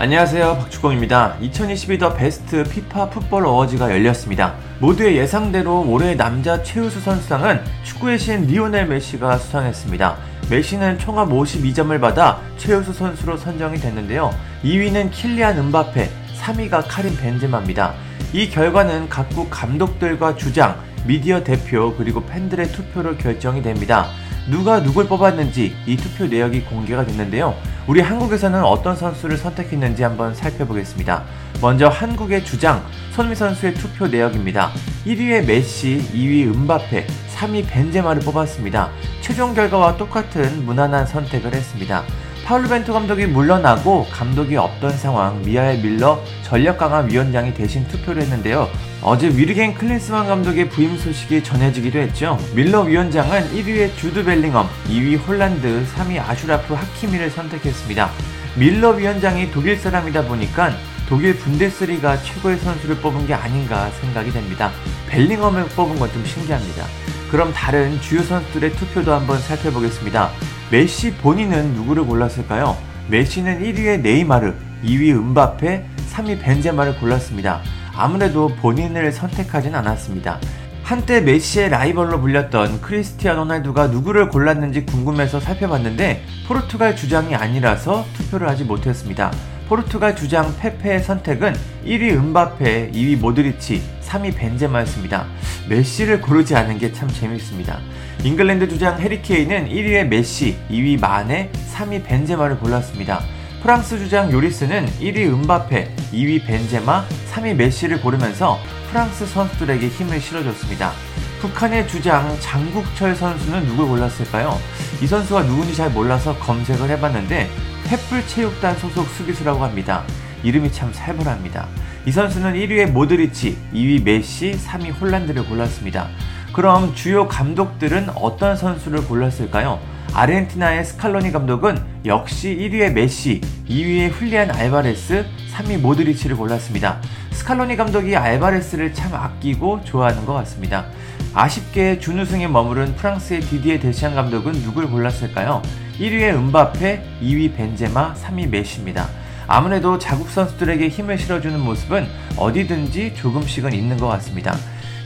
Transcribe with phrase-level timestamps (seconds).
[0.00, 1.38] 안녕하세요 박주공입니다.
[1.40, 4.54] 2022 The Best FIFA Football Awards가 열렸습니다.
[4.78, 10.16] 모두의 예상대로 올해 남자 최우수 선수상은 축구의 신 리오넬 메시가 수상했습니다.
[10.48, 14.32] 메시는 총합 52점을 받아 최우수 선수로 선정이 됐는데요.
[14.62, 16.08] 2위는 킬리안 음바페,
[16.42, 17.94] 3위가 카림 벤제마입니다.
[18.32, 20.76] 이 결과는 각국 감독들과 주장,
[21.08, 24.10] 미디어 대표 그리고 팬들의 투표로 결정이 됩니다.
[24.46, 27.54] 누가 누굴 뽑았는지 이 투표 내역이 공개가 됐는데요.
[27.86, 31.24] 우리 한국에서는 어떤 선수를 선택했는지 한번 살펴보겠습니다.
[31.62, 34.70] 먼저 한국의 주장 손흥민 선수의 투표 내역입니다.
[35.06, 38.90] 1위에 메시, 2위 음바페, 3위 벤제마를 뽑았습니다.
[39.22, 42.04] 최종 결과와 똑같은 무난한 선택을 했습니다.
[42.48, 48.70] 파울루 벤투 감독이 물러나고 감독이 없던 상황 미하엘 뮐러 전력 강화 위원장이 대신 투표를 했는데요.
[49.02, 52.38] 어제 위르겐 클린스만 감독의 부임 소식이 전해지기도 했죠.
[52.54, 58.10] 뮐러 위원장은 1위에 주드 벨링엄, 2위 홀란드, 3위 아슈라프 하키미를 선택했습니다.
[58.56, 60.72] 뮐러 위원장이 독일 사람이다 보니까
[61.06, 64.70] 독일 분데스리가 최고의 선수를 뽑은 게 아닌가 생각이 됩니다.
[65.10, 66.86] 벨링엄을 뽑은 건 좀 신기합니다.
[67.30, 70.30] 그럼 다른 주요 선수들의 투표도 한번 살펴보겠습니다.
[70.70, 72.76] 메시 본인은 누구를 골랐을까요?
[73.08, 74.54] 메시는 1위의 네이마르,
[74.84, 77.62] 2위 음바페, 3위 벤제마를 골랐습니다.
[77.96, 80.38] 아무래도 본인을 선택하진 않았습니다.
[80.82, 88.64] 한때 메시의 라이벌로 불렸던 크리스티아노 호날두가 누구를 골랐는지 궁금해서 살펴봤는데 포르투갈 주장이 아니라서 투표를 하지
[88.64, 89.32] 못했습니다.
[89.68, 91.54] 포르투갈 주장 페페의 선택은
[91.84, 95.26] 1위 음바페, 2위 모드리치, 3위 벤제마였습니다.
[95.68, 97.78] 메시를 고르지 않은 게 참 재밌습니다.
[98.24, 103.22] 잉글랜드 주장 해리케인은 1위의 메시, 2위 마네, 3위 벤제마를 골랐습니다.
[103.62, 108.58] 프랑스 주장 요리스는 1위 음바페, 2위 벤제마, 3위 메시를 고르면서
[108.90, 110.92] 프랑스 선수들에게 힘을 실어줬습니다.
[111.40, 114.58] 북한의 주장 장국철 선수는 누굴 골랐을까요?
[115.02, 117.48] 이 선수가 누군지 잘 몰라서 검색을 해봤는데
[117.88, 120.04] 횃불체육단 소속 수비수라고 합니다.
[120.42, 121.66] 이름이 참 살벌합니다.
[122.04, 126.08] 이 선수는 1위의 모드리치, 2위 메시, 3위 홀란드를 골랐습니다.
[126.52, 129.80] 그럼 주요 감독들은 어떤 선수를 골랐을까요?
[130.12, 135.24] 아르헨티나의 스칼로니 감독은 역시 1위의 메시, 2위의 훌리안 알바레스,
[135.54, 137.00] 3위 모드리치를 골랐습니다.
[137.38, 140.86] 스칼로니 감독이 알바레스를 참 아끼고 좋아하는 것 같습니다.
[141.32, 145.62] 아쉽게 준우승에 머무른 프랑스의 디디에 데샹 감독은 누굴 골랐을까요?
[146.00, 149.08] 1위의 음바페, 2위 벤제마, 3위 메시입니다.
[149.46, 154.54] 아무래도 자국 선수들에게 힘을 실어주는 모습은 어디든지 조금씩은 있는 것 같습니다.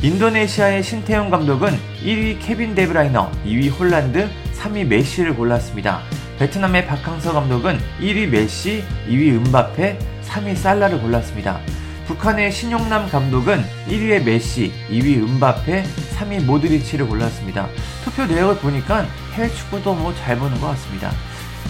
[0.00, 6.00] 인도네시아의 신태용 감독은 1위 케빈 데브라이너, 2위 홀란드, 3위 메시를 골랐습니다.
[6.38, 11.60] 베트남의 박항서 감독은 1위 메시, 2위 음바페, 3위 살라를 골랐습니다.
[12.10, 15.84] 북한의 신용남 감독은 1위의 메시, 2위 음바페,
[16.18, 17.68] 3위 모드리치를 골랐습니다.
[18.02, 21.12] 투표 내역을 보니까 해외 축구도 뭐 잘 보는 것 같습니다.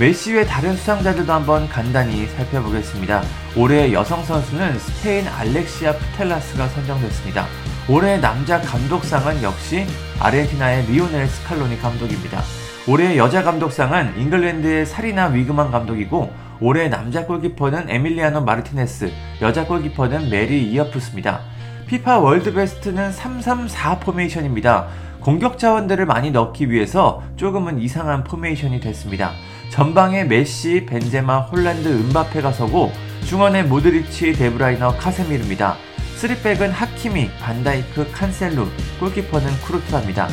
[0.00, 3.22] 메시 외 다른 수상자들도 한번 간단히 살펴보겠습니다.
[3.56, 7.46] 올해 여성 선수는 스페인 알렉시아 푸테야스가 선정됐습니다.
[7.86, 9.84] 올해 남자 감독상은 역시
[10.18, 12.42] 아르헨티나의 리오넬 스칼로니 감독입니다.
[12.88, 16.32] 올해 여자 감독상은 잉글랜드의 사리나 위그만 감독이고
[16.62, 21.40] 올해 남자 골키퍼는 에밀리아노 마르티네스, 여자 골키퍼는 메리 이어프스입니다.
[21.88, 24.86] FIFA World Best는 334 포메이션입니다.
[25.18, 29.32] 공격 자원들을 많이 넣기 위해서 조금은 이상한 포메이션이 됐습니다.
[29.70, 32.92] 전방에 메시, 벤제마, 홀란드, 음바페가 서고
[33.26, 35.74] 중원에 모드리치, 데브라이너, 카세미르입니다.
[36.20, 38.68] 3백은 하키미, 반다이크, 칸셀루,
[39.00, 40.28] 골키퍼는 쿠르투아입니다.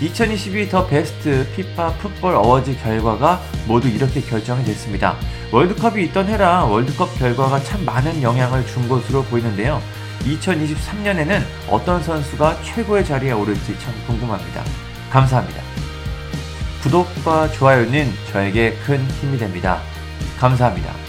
[0.00, 5.16] 2022 The Best FIFA Football Awards 결과가 모두 이렇게 결정이 됐습니다.
[5.52, 9.80] 월드컵이 있던 해라 월드컵 결과가 참 많은 영향을 준 것으로 보이는데요.
[10.24, 14.64] 2023년에는 어떤 선수가 최고의 자리에 오를지 참 궁금합니다.
[15.10, 15.62] 감사합니다.
[16.82, 19.80] 구독과 좋아요는 저에게 큰 힘이 됩니다.
[20.38, 21.03] 감사합니다.